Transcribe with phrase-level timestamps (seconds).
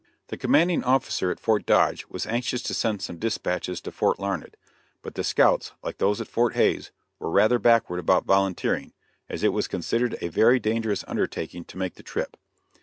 [0.29, 4.57] The commanding officer at Fort Dodge was anxious to send some dispatches to Fort Larned,
[5.03, 6.89] but the scouts, like those at Fort Hays,
[7.19, 8.93] were rather backward about volunteering,
[9.29, 12.35] as it was considered a very dangerous undertaking to make the trip.